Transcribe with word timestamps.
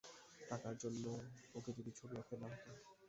টাকার 0.41 0.75
জন্যে 0.83 1.11
ওকে 1.55 1.71
যদি 1.77 1.91
ছবি 1.99 2.13
আঁকতে 2.17 2.35
না 2.41 2.47
হত। 2.51 2.65